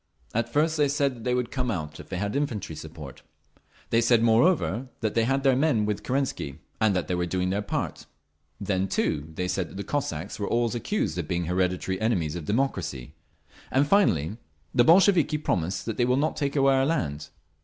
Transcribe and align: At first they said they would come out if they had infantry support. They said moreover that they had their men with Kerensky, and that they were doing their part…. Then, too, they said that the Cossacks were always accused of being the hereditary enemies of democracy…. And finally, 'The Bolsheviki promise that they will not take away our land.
At 0.33 0.51
first 0.51 0.77
they 0.77 0.87
said 0.87 1.25
they 1.25 1.35
would 1.35 1.51
come 1.51 1.69
out 1.69 1.99
if 1.99 2.09
they 2.09 2.17
had 2.17 2.35
infantry 2.35 2.75
support. 2.75 3.21
They 3.91 4.01
said 4.01 4.23
moreover 4.23 4.87
that 5.01 5.13
they 5.13 5.25
had 5.25 5.43
their 5.43 5.55
men 5.55 5.85
with 5.85 6.01
Kerensky, 6.01 6.57
and 6.79 6.95
that 6.95 7.07
they 7.07 7.13
were 7.13 7.27
doing 7.27 7.51
their 7.51 7.61
part…. 7.61 8.07
Then, 8.59 8.87
too, 8.87 9.31
they 9.35 9.47
said 9.47 9.69
that 9.69 9.77
the 9.77 9.83
Cossacks 9.83 10.39
were 10.39 10.47
always 10.49 10.73
accused 10.73 11.19
of 11.19 11.27
being 11.27 11.43
the 11.43 11.49
hereditary 11.49 12.01
enemies 12.01 12.35
of 12.35 12.45
democracy…. 12.45 13.13
And 13.69 13.85
finally, 13.87 14.37
'The 14.73 14.83
Bolsheviki 14.83 15.37
promise 15.37 15.83
that 15.83 15.97
they 15.97 16.05
will 16.05 16.17
not 16.17 16.35
take 16.35 16.55
away 16.55 16.73
our 16.73 16.85
land. 16.87 17.29